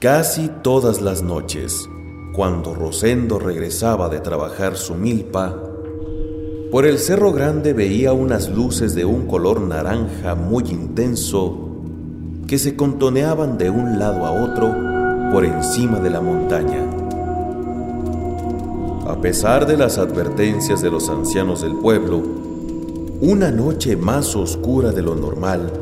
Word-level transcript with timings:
Casi 0.00 0.48
todas 0.62 1.00
las 1.00 1.24
noches, 1.24 1.90
cuando 2.32 2.72
Rosendo 2.72 3.40
regresaba 3.40 4.08
de 4.08 4.20
trabajar 4.20 4.76
su 4.76 4.94
milpa, 4.94 5.60
por 6.70 6.86
el 6.86 7.00
Cerro 7.00 7.32
Grande 7.32 7.72
veía 7.72 8.12
unas 8.12 8.48
luces 8.48 8.94
de 8.94 9.04
un 9.04 9.26
color 9.26 9.60
naranja 9.60 10.36
muy 10.36 10.62
intenso 10.70 11.58
que 12.46 12.58
se 12.58 12.76
contoneaban 12.76 13.58
de 13.58 13.70
un 13.70 13.98
lado 13.98 14.24
a 14.24 14.30
otro 14.30 14.72
por 15.32 15.44
encima 15.44 15.98
de 15.98 16.10
la 16.10 16.20
montaña. 16.20 16.86
A 19.08 19.20
pesar 19.20 19.66
de 19.66 19.76
las 19.76 19.98
advertencias 19.98 20.80
de 20.80 20.92
los 20.92 21.08
ancianos 21.08 21.62
del 21.62 21.74
pueblo, 21.74 22.22
una 23.20 23.50
noche 23.50 23.96
más 23.96 24.36
oscura 24.36 24.92
de 24.92 25.02
lo 25.02 25.16
normal, 25.16 25.72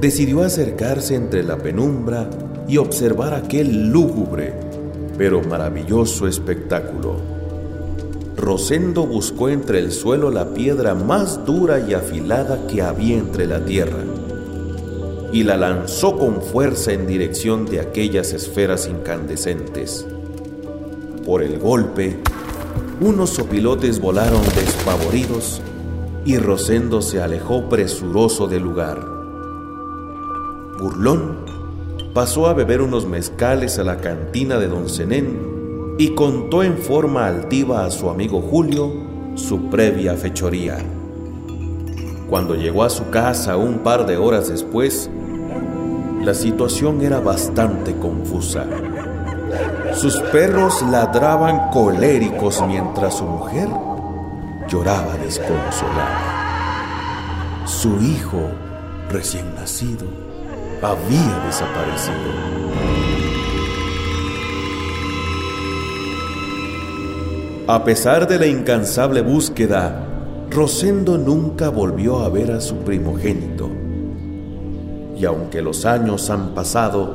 decidió 0.00 0.44
acercarse 0.44 1.16
entre 1.16 1.42
la 1.42 1.56
penumbra 1.56 2.30
y 2.68 2.78
observar 2.78 3.34
aquel 3.34 3.90
lúgubre 3.90 4.66
pero 5.16 5.42
maravilloso 5.42 6.26
espectáculo. 6.26 7.16
Rosendo 8.36 9.06
buscó 9.06 9.48
entre 9.48 9.78
el 9.78 9.92
suelo 9.92 10.30
la 10.30 10.52
piedra 10.52 10.94
más 10.94 11.44
dura 11.46 11.80
y 11.80 11.94
afilada 11.94 12.66
que 12.66 12.82
había 12.82 13.16
entre 13.16 13.46
la 13.46 13.64
tierra 13.64 13.98
y 15.32 15.42
la 15.42 15.56
lanzó 15.56 16.16
con 16.18 16.40
fuerza 16.40 16.92
en 16.92 17.06
dirección 17.06 17.66
de 17.66 17.80
aquellas 17.80 18.32
esferas 18.32 18.86
incandescentes. 18.86 20.06
Por 21.24 21.42
el 21.42 21.58
golpe, 21.58 22.20
unos 23.00 23.30
sopilotes 23.30 24.00
volaron 24.00 24.42
despavoridos 24.54 25.60
y 26.24 26.38
Rosendo 26.38 27.02
se 27.02 27.20
alejó 27.20 27.68
presuroso 27.68 28.46
del 28.46 28.62
lugar. 28.62 29.00
Burlón 30.78 31.45
pasó 32.16 32.46
a 32.46 32.54
beber 32.54 32.80
unos 32.80 33.04
mezcales 33.04 33.78
a 33.78 33.84
la 33.84 33.98
cantina 33.98 34.56
de 34.56 34.68
don 34.68 34.88
Zenén 34.88 35.94
y 35.98 36.14
contó 36.14 36.62
en 36.62 36.78
forma 36.78 37.26
altiva 37.26 37.84
a 37.84 37.90
su 37.90 38.08
amigo 38.08 38.40
Julio 38.40 38.90
su 39.34 39.68
previa 39.68 40.14
fechoría. 40.14 40.78
Cuando 42.30 42.54
llegó 42.54 42.84
a 42.84 42.88
su 42.88 43.10
casa 43.10 43.58
un 43.58 43.80
par 43.80 44.06
de 44.06 44.16
horas 44.16 44.48
después, 44.48 45.10
la 46.22 46.32
situación 46.32 47.02
era 47.02 47.20
bastante 47.20 47.94
confusa. 47.96 48.64
Sus 49.92 50.18
perros 50.32 50.80
ladraban 50.90 51.68
coléricos 51.70 52.64
mientras 52.66 53.18
su 53.18 53.24
mujer 53.24 53.68
lloraba 54.68 55.18
desconsolada. 55.22 56.32
Su 57.66 58.00
hijo, 58.00 58.40
recién 59.10 59.54
nacido, 59.54 60.25
había 60.82 61.44
desaparecido. 61.46 62.56
A 67.68 67.82
pesar 67.84 68.28
de 68.28 68.38
la 68.38 68.46
incansable 68.46 69.22
búsqueda, 69.22 70.06
Rosendo 70.50 71.18
nunca 71.18 71.68
volvió 71.68 72.20
a 72.20 72.28
ver 72.28 72.52
a 72.52 72.60
su 72.60 72.76
primogénito. 72.76 73.68
Y 75.18 75.24
aunque 75.24 75.60
los 75.62 75.84
años 75.84 76.30
han 76.30 76.54
pasado, 76.54 77.12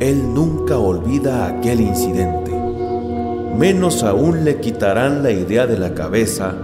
él 0.00 0.34
nunca 0.34 0.78
olvida 0.78 1.46
aquel 1.46 1.80
incidente. 1.80 2.50
Menos 3.56 4.02
aún 4.02 4.44
le 4.44 4.58
quitarán 4.58 5.22
la 5.22 5.30
idea 5.30 5.66
de 5.66 5.78
la 5.78 5.94
cabeza 5.94 6.54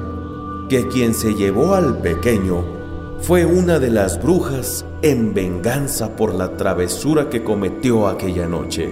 que 0.69 0.89
quien 0.89 1.15
se 1.15 1.35
llevó 1.35 1.75
al 1.75 1.99
pequeño 1.99 2.76
fue 3.21 3.45
una 3.45 3.79
de 3.79 3.91
las 3.91 4.23
brujas 4.23 4.85
en 5.03 5.35
venganza 5.35 6.15
por 6.15 6.35
la 6.35 6.57
travesura 6.57 7.29
que 7.29 7.43
cometió 7.43 8.07
aquella 8.07 8.47
noche. 8.47 8.89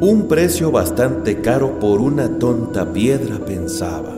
Un 0.00 0.26
precio 0.28 0.70
bastante 0.70 1.40
caro 1.40 1.78
por 1.78 2.00
una 2.00 2.38
tonta 2.38 2.92
piedra, 2.92 3.38
pensaba. 3.38 4.12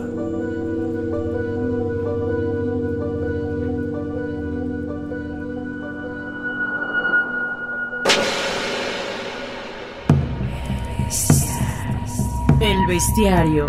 El 12.59 12.85
bestiario. 12.87 13.65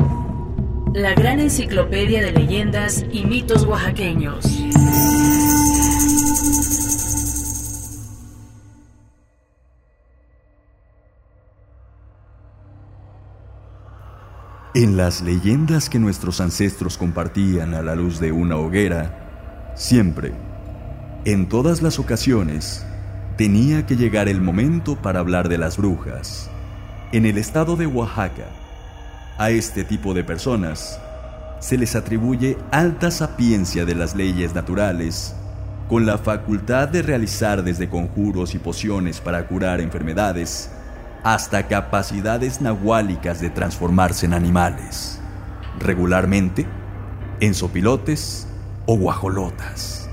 La 0.94 1.14
gran 1.14 1.38
enciclopedia 1.38 2.20
de 2.20 2.32
leyendas 2.32 3.04
y 3.12 3.24
mitos 3.26 3.64
oaxaqueños. 3.64 4.57
En 14.78 14.96
las 14.96 15.22
leyendas 15.22 15.90
que 15.90 15.98
nuestros 15.98 16.40
ancestros 16.40 16.98
compartían 16.98 17.74
a 17.74 17.82
la 17.82 17.96
luz 17.96 18.20
de 18.20 18.30
una 18.30 18.58
hoguera, 18.58 19.72
siempre, 19.74 20.32
en 21.24 21.48
todas 21.48 21.82
las 21.82 21.98
ocasiones, 21.98 22.86
tenía 23.36 23.86
que 23.86 23.96
llegar 23.96 24.28
el 24.28 24.40
momento 24.40 24.94
para 24.94 25.18
hablar 25.18 25.48
de 25.48 25.58
las 25.58 25.78
brujas. 25.78 26.48
En 27.10 27.26
el 27.26 27.38
estado 27.38 27.74
de 27.74 27.88
Oaxaca, 27.88 28.46
a 29.36 29.50
este 29.50 29.82
tipo 29.82 30.14
de 30.14 30.22
personas 30.22 31.00
se 31.58 31.76
les 31.76 31.96
atribuye 31.96 32.56
alta 32.70 33.10
sapiencia 33.10 33.84
de 33.84 33.96
las 33.96 34.14
leyes 34.14 34.54
naturales, 34.54 35.34
con 35.88 36.06
la 36.06 36.18
facultad 36.18 36.86
de 36.86 37.02
realizar 37.02 37.64
desde 37.64 37.88
conjuros 37.88 38.54
y 38.54 38.60
pociones 38.60 39.20
para 39.20 39.44
curar 39.48 39.80
enfermedades, 39.80 40.70
hasta 41.22 41.66
capacidades 41.66 42.60
nahuálicas 42.60 43.40
de 43.40 43.50
transformarse 43.50 44.26
en 44.26 44.34
animales, 44.34 45.20
regularmente 45.78 46.66
en 47.40 47.54
sopilotes 47.54 48.46
o 48.86 48.96
guajolotas. 48.96 50.08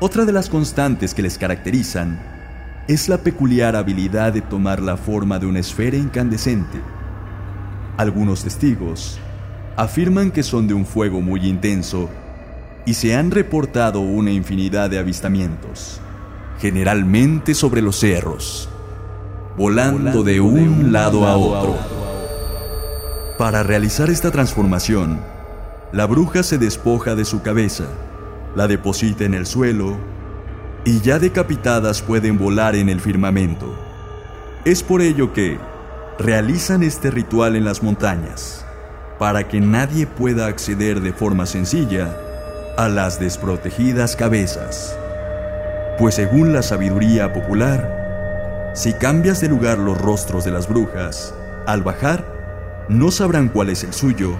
Otra 0.00 0.24
de 0.24 0.32
las 0.32 0.48
constantes 0.48 1.14
que 1.14 1.22
les 1.22 1.38
caracterizan 1.38 2.20
es 2.86 3.08
la 3.08 3.18
peculiar 3.18 3.76
habilidad 3.76 4.32
de 4.32 4.40
tomar 4.40 4.80
la 4.80 4.96
forma 4.96 5.38
de 5.38 5.46
una 5.46 5.58
esfera 5.58 5.96
incandescente. 5.96 6.80
Algunos 7.96 8.44
testigos 8.44 9.18
afirman 9.76 10.30
que 10.30 10.42
son 10.42 10.66
de 10.66 10.74
un 10.74 10.86
fuego 10.86 11.20
muy 11.20 11.46
intenso 11.46 12.08
y 12.86 12.94
se 12.94 13.14
han 13.14 13.30
reportado 13.30 14.00
una 14.00 14.30
infinidad 14.30 14.88
de 14.88 14.98
avistamientos, 14.98 16.00
generalmente 16.58 17.54
sobre 17.54 17.82
los 17.82 17.96
cerros 17.96 18.70
volando 19.58 20.22
de 20.22 20.40
un 20.40 20.92
lado 20.92 21.26
a 21.26 21.36
otro. 21.36 21.76
Para 23.36 23.64
realizar 23.64 24.08
esta 24.08 24.30
transformación, 24.30 25.18
la 25.90 26.06
bruja 26.06 26.44
se 26.44 26.58
despoja 26.58 27.16
de 27.16 27.24
su 27.24 27.42
cabeza, 27.42 27.86
la 28.54 28.68
deposita 28.68 29.24
en 29.24 29.34
el 29.34 29.46
suelo 29.46 29.96
y 30.84 31.00
ya 31.00 31.18
decapitadas 31.18 32.02
pueden 32.02 32.38
volar 32.38 32.76
en 32.76 32.88
el 32.88 33.00
firmamento. 33.00 33.74
Es 34.64 34.84
por 34.84 35.02
ello 35.02 35.32
que 35.32 35.58
realizan 36.20 36.84
este 36.84 37.10
ritual 37.10 37.56
en 37.56 37.64
las 37.64 37.82
montañas, 37.82 38.64
para 39.18 39.48
que 39.48 39.60
nadie 39.60 40.06
pueda 40.06 40.46
acceder 40.46 41.00
de 41.00 41.12
forma 41.12 41.46
sencilla 41.46 42.16
a 42.76 42.88
las 42.88 43.18
desprotegidas 43.18 44.14
cabezas. 44.14 44.96
Pues 45.98 46.14
según 46.14 46.52
la 46.52 46.62
sabiduría 46.62 47.32
popular, 47.32 47.97
si 48.78 48.92
cambias 48.92 49.40
de 49.40 49.48
lugar 49.48 49.76
los 49.76 50.00
rostros 50.00 50.44
de 50.44 50.52
las 50.52 50.68
brujas, 50.68 51.34
al 51.66 51.82
bajar, 51.82 52.86
no 52.88 53.10
sabrán 53.10 53.48
cuál 53.48 53.70
es 53.70 53.82
el 53.82 53.92
suyo 53.92 54.36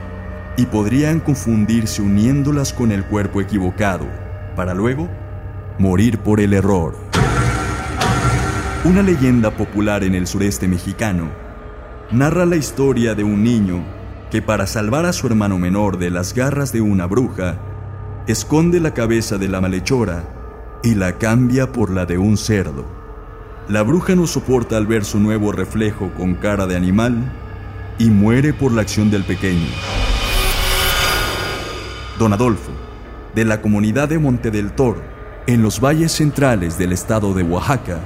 y 0.57 0.67
podrían 0.67 1.19
confundirse 1.19 2.03
uniéndolas 2.03 2.73
con 2.73 2.93
el 2.93 3.05
cuerpo 3.05 3.41
equivocado, 3.41 4.07
para 4.55 4.75
luego 4.75 5.09
morir 5.81 6.21
por 6.21 6.39
el 6.39 6.53
error. 6.53 6.95
Una 8.85 9.03
leyenda 9.03 9.51
popular 9.51 10.05
en 10.05 10.15
el 10.15 10.29
sureste 10.29 10.69
mexicano 10.69 11.31
narra 12.13 12.47
la 12.47 12.55
historia 12.55 13.17
de 13.17 13.25
un 13.25 13.43
niño 13.43 13.83
que 14.31 14.41
para 14.41 14.69
salvar 14.69 15.05
a 15.05 15.13
su 15.13 15.27
hermano 15.27 15.59
menor 15.59 15.99
de 15.99 16.11
las 16.11 16.33
garras 16.33 16.71
de 16.71 16.81
una 16.81 17.07
bruja, 17.07 17.57
esconde 18.29 18.79
la 18.79 18.95
cabeza 18.95 19.37
de 19.37 19.49
la 19.49 19.61
malhechora 19.61 20.23
y 20.85 20.95
la 20.95 21.19
cambia 21.19 21.73
por 21.73 21.91
la 21.91 22.07
de 22.07 22.19
un 22.19 22.37
cerdo. 22.37 22.98
La 23.69 23.83
bruja 23.83 24.15
no 24.15 24.27
soporta 24.27 24.79
al 24.79 24.87
ver 24.87 25.05
su 25.05 25.21
nuevo 25.21 25.53
reflejo 25.53 26.11
con 26.17 26.37
cara 26.37 26.67
de 26.67 26.75
animal 26.75 27.31
y 27.99 28.09
muere 28.09 28.55
por 28.55 28.73
la 28.73 28.81
acción 28.81 29.11
del 29.11 29.25
pequeño. 29.25 29.69
Don 32.19 32.33
Adolfo, 32.33 32.73
de 33.35 33.45
la 33.45 33.61
comunidad 33.61 34.09
de 34.09 34.19
Monte 34.19 34.51
del 34.51 34.73
Toro, 34.73 35.03
en 35.47 35.61
los 35.61 35.81
valles 35.81 36.13
centrales 36.13 36.79
del 36.79 36.93
estado 36.93 37.35
de 37.35 37.43
Oaxaca, 37.43 38.01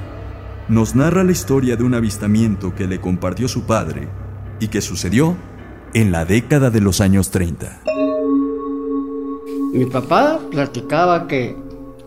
nos 0.67 0.95
narra 0.95 1.23
la 1.23 1.31
historia 1.31 1.77
de 1.77 1.85
un 1.85 1.93
avistamiento 1.93 2.75
que 2.75 2.85
le 2.85 2.99
compartió 2.99 3.47
su 3.47 3.63
padre 3.65 4.09
y 4.59 4.67
que 4.67 4.81
sucedió 4.81 5.37
en 5.93 6.11
la 6.11 6.25
década 6.25 6.71
de 6.71 6.81
los 6.81 6.99
años 6.99 7.31
30. 7.31 7.83
Mi 9.71 9.85
papá 9.85 10.39
platicaba 10.51 11.25
que 11.25 11.55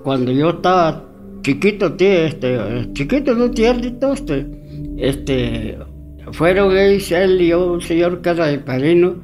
cuando 0.02 0.31
yo 0.31 0.50
estaba 0.50 1.06
chiquito, 1.47 1.93
tío, 1.93 2.09
este, 2.09 2.59
chiquito, 2.93 3.33
no 3.33 3.49
tiernito, 3.49 4.15
este, 4.15 4.47
este, 4.99 5.79
fueron 6.33 6.77
él 6.77 7.01
y 7.41 7.53
un 7.53 7.81
señor 7.81 8.21
era 8.25 8.47
de 8.49 8.59
padrino, 8.59 9.15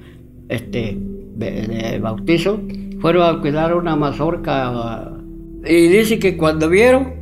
este, 0.49 0.97
de, 1.35 1.99
bautizo, 2.01 2.61
fueron 3.01 3.23
a 3.29 3.41
cuidar 3.41 3.75
una 3.75 3.97
mazorca 3.97 5.11
y 5.65 5.89
dice 5.89 6.21
que 6.21 6.37
cuando 6.37 6.69
vieron 6.69 7.13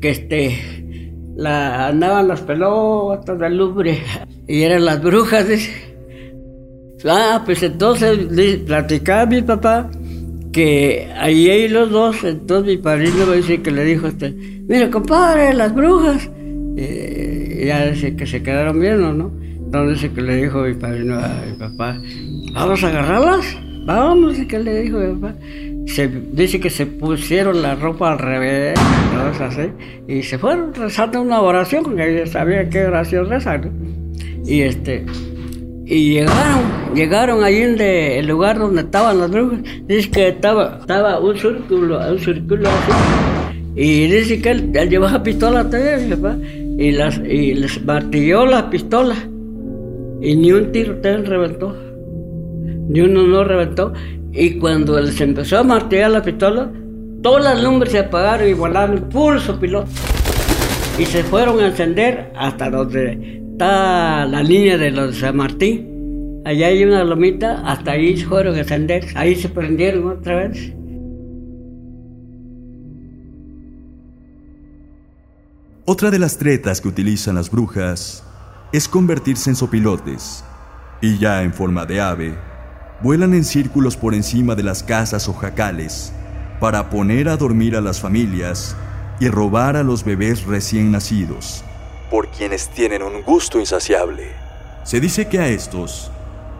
que 0.00 0.10
este, 0.10 1.12
la, 1.36 1.86
andaban 1.86 2.26
las 2.26 2.40
pelotas 2.40 3.38
de 3.38 3.48
lumbre 3.48 4.00
y 4.48 4.62
eran 4.62 4.84
las 4.84 5.00
brujas, 5.00 5.48
dice. 5.48 5.70
Ah, 7.08 7.42
pues 7.44 7.62
entonces 7.62 8.26
platicaba 8.66 9.26
mi 9.26 9.42
papá 9.42 9.88
que 10.52 11.10
ahí 11.16 11.66
los 11.68 11.90
dos, 11.90 12.22
entonces 12.24 12.76
mi 12.76 12.82
padrino 12.82 13.26
me 13.26 13.36
dice 13.36 13.62
que 13.62 13.70
le 13.70 13.84
dijo 13.84 14.06
este, 14.06 14.30
mira 14.30 14.90
compadre, 14.90 15.54
las 15.54 15.74
brujas. 15.74 16.30
y 16.76 17.66
ya 17.66 17.86
dice 17.86 18.14
que 18.16 18.26
se 18.26 18.42
quedaron 18.42 18.78
viendo, 18.80 19.12
¿no? 19.12 19.32
Entonces 19.64 20.10
que 20.10 20.20
le 20.20 20.42
dijo 20.42 20.62
mi 20.62 20.74
padrino 20.74 21.18
a 21.18 21.42
mi 21.46 21.56
papá, 21.56 21.98
vamos 22.52 22.84
a 22.84 22.88
agarrarlas, 22.88 23.58
vamos, 23.86 24.38
y 24.38 24.46
que 24.46 24.58
le 24.58 24.82
dijo 24.82 24.98
mi 24.98 25.14
papá. 25.14 25.34
Se, 25.86 26.08
dice 26.08 26.60
que 26.60 26.70
se 26.70 26.86
pusieron 26.86 27.62
la 27.62 27.74
ropa 27.74 28.12
al 28.12 28.18
revés, 28.18 28.78
y 30.06 30.22
se 30.22 30.38
fueron 30.38 30.74
rezando 30.74 31.22
una 31.22 31.40
oración, 31.40 31.84
porque 31.84 32.26
sabía 32.26 32.68
qué 32.68 32.84
oración 32.84 33.28
rezar, 33.30 33.70
Y 34.44 34.60
este, 34.60 35.06
y 35.84 36.14
llegaron, 36.14 36.94
llegaron 36.94 37.44
allí 37.44 37.62
en 37.62 37.80
el 37.80 38.26
lugar 38.26 38.58
donde 38.58 38.82
estaban 38.82 39.18
las 39.18 39.30
brujas. 39.30 39.60
Dice 39.86 40.10
que 40.10 40.28
estaba, 40.28 40.78
estaba 40.80 41.18
un 41.18 41.36
círculo, 41.36 41.98
un 42.08 42.18
círculo 42.18 42.68
así. 42.68 42.92
Y 43.74 44.06
dice 44.06 44.40
que 44.40 44.50
él, 44.50 44.72
llevaba 44.88 45.22
pistola 45.22 45.68
también, 45.68 46.76
y, 46.78 46.92
las, 46.92 47.18
y 47.18 47.54
les 47.54 47.84
martilló 47.84 48.46
la 48.46 48.70
pistola. 48.70 49.16
Y 50.20 50.36
ni 50.36 50.52
un 50.52 50.70
tiro 50.70 50.94
reventó. 51.02 51.76
Ni 52.88 53.00
uno 53.00 53.26
no 53.26 53.42
reventó. 53.42 53.92
Y 54.32 54.58
cuando 54.58 55.00
les 55.00 55.20
empezó 55.20 55.58
a 55.58 55.62
martillar 55.64 56.12
la 56.12 56.22
pistola, 56.22 56.70
todas 57.22 57.42
las 57.42 57.62
lumbres 57.62 57.92
se 57.92 57.98
apagaron 57.98 58.48
y 58.48 58.52
volaron 58.52 59.08
pulso 59.08 59.58
piloto. 59.58 59.88
Y 60.98 61.06
se 61.06 61.24
fueron 61.24 61.58
a 61.60 61.66
encender 61.66 62.30
hasta 62.36 62.70
donde 62.70 63.41
la 63.62 64.42
línea 64.42 64.78
de 64.78 64.90
los 64.90 65.18
San 65.18 65.36
Martín. 65.36 66.42
Allá 66.44 66.66
hay 66.66 66.82
una 66.84 67.04
lomita, 67.04 67.62
hasta 67.64 67.92
ahí 67.92 68.16
fueron 68.22 68.56
a 68.56 68.62
ascender, 68.62 69.06
ahí 69.14 69.36
se 69.36 69.48
prendieron 69.48 70.08
otra 70.08 70.36
vez. 70.36 70.72
Otra 75.84 76.10
de 76.10 76.18
las 76.18 76.38
tretas 76.38 76.80
que 76.80 76.88
utilizan 76.88 77.34
las 77.34 77.50
brujas 77.50 78.24
es 78.72 78.88
convertirse 78.88 79.50
en 79.50 79.56
sopilotes, 79.56 80.44
y 81.00 81.18
ya 81.18 81.42
en 81.42 81.52
forma 81.52 81.86
de 81.86 82.00
ave, 82.00 82.34
vuelan 83.02 83.34
en 83.34 83.44
círculos 83.44 83.96
por 83.96 84.14
encima 84.14 84.54
de 84.54 84.62
las 84.62 84.82
casas 84.82 85.28
o 85.28 85.32
jacales 85.32 86.12
para 86.60 86.88
poner 86.90 87.28
a 87.28 87.36
dormir 87.36 87.76
a 87.76 87.80
las 87.80 88.00
familias 88.00 88.76
y 89.20 89.28
robar 89.28 89.76
a 89.76 89.82
los 89.82 90.04
bebés 90.04 90.46
recién 90.46 90.92
nacidos 90.92 91.64
por 92.12 92.28
quienes 92.28 92.68
tienen 92.68 93.02
un 93.02 93.22
gusto 93.22 93.58
insaciable. 93.58 94.32
Se 94.84 95.00
dice 95.00 95.28
que 95.28 95.38
a 95.38 95.48
estos 95.48 96.10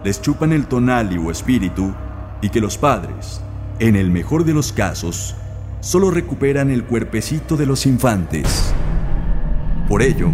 les 0.02 0.22
chupan 0.22 0.50
el 0.50 0.66
tonali 0.66 1.18
o 1.18 1.30
espíritu 1.30 1.92
y 2.40 2.48
que 2.48 2.58
los 2.58 2.78
padres, 2.78 3.42
en 3.78 3.94
el 3.94 4.10
mejor 4.10 4.46
de 4.46 4.54
los 4.54 4.72
casos, 4.72 5.36
solo 5.80 6.10
recuperan 6.10 6.70
el 6.70 6.84
cuerpecito 6.84 7.58
de 7.58 7.66
los 7.66 7.84
infantes. 7.84 8.72
Por 9.90 10.00
ello, 10.00 10.30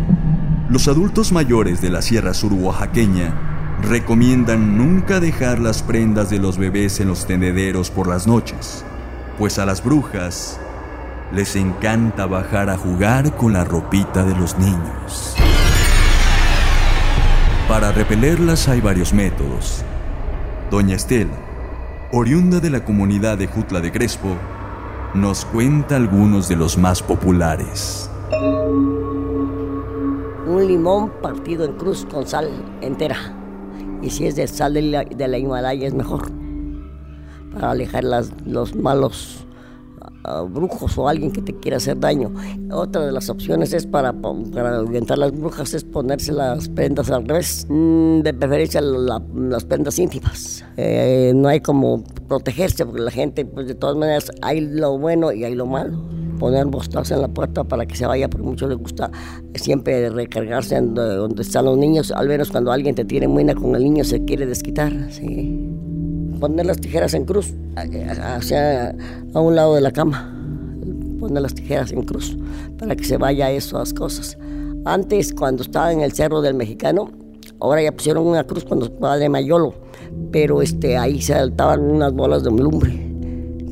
los 0.70 0.86
adultos 0.86 1.32
mayores 1.32 1.80
de 1.80 1.90
la 1.90 2.00
Sierra 2.00 2.32
Sur 2.32 2.52
Oaxaqueña 2.52 3.76
recomiendan 3.82 4.78
nunca 4.78 5.18
dejar 5.18 5.58
las 5.58 5.82
prendas 5.82 6.30
de 6.30 6.38
los 6.38 6.58
bebés 6.58 7.00
en 7.00 7.08
los 7.08 7.26
tendederos 7.26 7.90
por 7.90 8.06
las 8.06 8.28
noches, 8.28 8.84
pues 9.36 9.58
a 9.58 9.66
las 9.66 9.82
brujas 9.82 10.60
les 11.32 11.56
encanta 11.56 12.26
bajar 12.26 12.70
a 12.70 12.78
jugar 12.78 13.36
con 13.36 13.52
la 13.52 13.64
ropita 13.64 14.24
de 14.24 14.34
los 14.34 14.58
niños. 14.58 15.34
Para 17.68 17.92
repelerlas 17.92 18.68
hay 18.68 18.80
varios 18.80 19.12
métodos. 19.12 19.84
Doña 20.70 20.96
Estela, 20.96 21.36
oriunda 22.12 22.60
de 22.60 22.70
la 22.70 22.84
comunidad 22.84 23.36
de 23.36 23.46
Jutla 23.46 23.80
de 23.80 23.92
Crespo, 23.92 24.36
nos 25.14 25.44
cuenta 25.44 25.96
algunos 25.96 26.48
de 26.48 26.56
los 26.56 26.78
más 26.78 27.02
populares. 27.02 28.10
Un 30.46 30.66
limón 30.66 31.12
partido 31.22 31.66
en 31.66 31.72
cruz 31.74 32.06
con 32.10 32.26
sal 32.26 32.50
entera. 32.80 33.16
Y 34.00 34.10
si 34.10 34.26
es 34.26 34.36
de 34.36 34.46
sal 34.46 34.74
de 34.74 34.82
la, 34.82 35.38
Himalaya 35.38 35.86
es 35.86 35.94
mejor. 35.94 36.30
Para 37.52 37.72
alejar 37.72 38.04
los 38.04 38.74
malos 38.74 39.47
brujos 40.50 40.96
o 40.98 41.08
alguien 41.08 41.32
que 41.32 41.42
te 41.42 41.54
quiera 41.54 41.76
hacer 41.76 41.98
daño. 41.98 42.32
Otra 42.70 43.06
de 43.06 43.12
las 43.12 43.28
opciones 43.28 43.72
es 43.72 43.86
para, 43.86 44.12
para 44.12 44.76
ahuyentar 44.76 45.18
las 45.18 45.32
brujas 45.32 45.74
es 45.74 45.84
ponerse 45.84 46.32
las 46.32 46.68
prendas 46.68 47.10
al 47.10 47.26
revés, 47.26 47.66
mm, 47.68 48.20
de 48.20 48.34
preferencia 48.34 48.80
las 48.80 49.64
prendas 49.64 49.98
íntimas. 49.98 50.64
Eh, 50.76 51.32
no 51.34 51.48
hay 51.48 51.60
como 51.60 52.02
protegerse 52.28 52.84
porque 52.84 53.00
la 53.00 53.10
gente, 53.10 53.44
pues 53.44 53.66
de 53.66 53.74
todas 53.74 53.96
maneras, 53.96 54.30
hay 54.42 54.60
lo 54.60 54.98
bueno 54.98 55.32
y 55.32 55.44
hay 55.44 55.54
lo 55.54 55.66
malo 55.66 55.98
poner 56.38 56.66
bostazos 56.66 57.10
en 57.10 57.20
la 57.20 57.26
puerta 57.26 57.64
para 57.64 57.84
que 57.84 57.96
se 57.96 58.06
vaya, 58.06 58.30
porque 58.30 58.46
mucho 58.46 58.68
le 58.68 58.76
gusta 58.76 59.10
siempre 59.56 60.08
recargarse 60.08 60.76
en 60.76 60.94
donde 60.94 61.42
están 61.42 61.64
los 61.64 61.76
niños, 61.76 62.12
al 62.12 62.28
menos 62.28 62.50
cuando 62.50 62.70
alguien 62.70 62.94
te 62.94 63.04
tiene 63.04 63.26
buena 63.26 63.56
con 63.56 63.74
el 63.74 63.82
niño 63.82 64.04
se 64.04 64.24
quiere 64.24 64.46
desquitar, 64.46 64.92
sí 65.10 65.68
poner 66.38 66.66
las 66.66 66.78
tijeras 66.78 67.14
en 67.14 67.24
cruz, 67.24 67.52
hacia 67.76 68.94
a 69.34 69.40
un 69.40 69.54
lado 69.54 69.74
de 69.74 69.80
la 69.80 69.90
cama, 69.90 70.34
poner 71.18 71.42
las 71.42 71.54
tijeras 71.54 71.92
en 71.92 72.02
cruz 72.02 72.36
para 72.78 72.96
que 72.96 73.04
se 73.04 73.16
vaya 73.16 73.50
esas 73.50 73.92
cosas. 73.92 74.38
Antes, 74.84 75.34
cuando 75.34 75.62
estaba 75.62 75.92
en 75.92 76.00
el 76.00 76.12
Cerro 76.12 76.40
del 76.40 76.54
Mexicano, 76.54 77.10
ahora 77.60 77.82
ya 77.82 77.92
pusieron 77.92 78.26
una 78.26 78.44
cruz 78.44 78.64
cuando 78.64 78.90
padre 78.90 79.28
Mayolo, 79.28 79.74
pero 80.30 80.62
este, 80.62 80.96
ahí 80.96 81.20
se 81.20 81.34
saltaban 81.34 81.82
unas 81.82 82.12
bolas 82.12 82.44
de 82.44 82.50
lumbre 82.50 83.08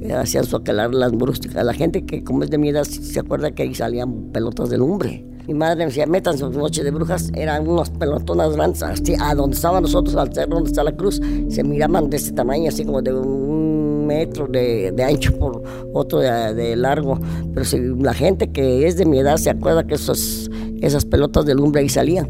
que 0.01 0.13
hacían 0.13 0.45
socalar 0.45 0.95
las 0.95 1.13
brústicas. 1.13 1.65
La 1.65 1.73
gente 1.73 2.05
que 2.05 2.23
como 2.23 2.45
es 2.45 2.51
de 2.51 2.59
mi 2.59 2.69
edad 2.69 2.85
se 2.85 3.19
acuerda 3.19 3.51
que 3.53 3.63
ahí 3.63 3.75
salían 3.75 4.31
pelotas 4.33 4.71
de 4.71 4.79
lumbre. 4.79 5.25
Mi 5.47 5.55
madre 5.55 5.77
me 5.77 5.85
decía, 5.87 6.07
métanse 6.07 6.45
en 6.45 6.53
noche 6.53 6.83
de 6.83 6.91
brujas, 6.91 7.31
eran 7.35 7.69
unas 7.69 7.89
pelotonas 7.91 8.53
grandes, 8.57 8.83
así, 8.83 9.15
a 9.21 9.35
donde 9.35 9.55
estaban 9.55 9.83
nosotros, 9.83 10.17
al 10.17 10.33
cerro 10.35 10.57
donde 10.57 10.71
está 10.71 10.83
la 10.83 10.93
cruz, 10.93 11.21
se 11.49 11.63
miraban 11.63 12.11
de 12.11 12.17
este 12.17 12.33
tamaño, 12.33 12.69
así 12.69 12.85
como 12.85 13.01
de 13.01 13.15
un 13.15 14.07
metro 14.07 14.49
de, 14.49 14.93
ancho 15.07 15.39
por 15.39 15.63
otro 15.93 16.19
de, 16.19 16.75
largo. 16.77 17.19
Pero 17.55 17.65
si 17.65 17.79
la 17.79 18.13
gente 18.13 18.51
que 18.51 18.87
es 18.87 18.97
de 18.97 19.07
mi 19.07 19.19
edad 19.19 19.37
se 19.37 19.51
acuerda 19.51 19.87
que 19.87 19.95
esos, 19.95 20.51
esas 20.81 21.05
pelotas 21.05 21.47
de 21.47 21.55
lumbre 21.55 21.83
ahí 21.83 21.89
salían. 21.89 22.29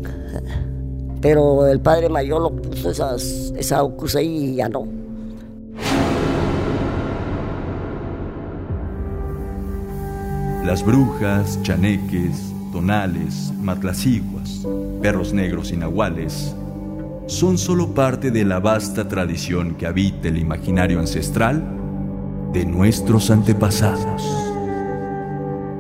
Pero 1.23 1.67
el 1.67 1.81
padre 1.81 2.09
mayor 2.09 2.43
lo 2.43 2.55
puso 2.55 2.90
esas, 2.90 3.52
esa 3.57 3.83
cruz 3.97 4.17
ahí 4.17 4.52
y 4.52 4.55
ya 4.57 4.69
no. 4.69 4.87
Las 10.64 10.85
brujas, 10.85 11.62
chaneques, 11.62 12.52
tonales, 12.76 13.54
matlaciguas, 13.59 14.66
perros 15.00 15.33
negros 15.33 15.73
y 15.73 15.78
son 17.26 17.56
solo 17.56 17.95
parte 17.95 18.30
de 18.30 18.45
la 18.45 18.61
vasta 18.61 19.09
tradición 19.09 19.76
que 19.76 19.87
habita 19.87 20.28
el 20.28 20.37
imaginario 20.37 21.00
ancestral 21.00 21.64
de 22.52 22.66
nuestros 22.66 23.30
antepasados. 23.30 24.23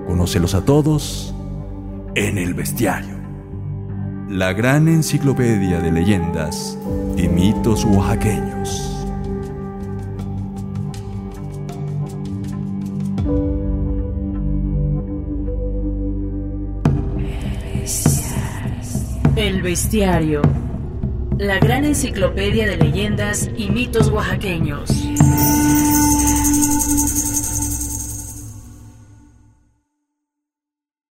Conócelos 0.06 0.54
a 0.54 0.64
todos 0.64 1.34
en 2.14 2.38
el 2.38 2.54
bestiario, 2.54 3.18
la 4.30 4.54
gran 4.54 4.88
enciclopedia 4.88 5.80
de 5.80 5.92
leyendas 5.92 6.78
y 7.18 7.28
mitos 7.28 7.84
oaxaqueños. 7.84 8.95
El 19.36 19.60
Bestiario. 19.60 20.40
La 21.36 21.58
gran 21.58 21.84
enciclopedia 21.84 22.66
de 22.66 22.78
leyendas 22.78 23.50
y 23.54 23.68
mitos 23.68 24.08
oaxaqueños. 24.08 24.90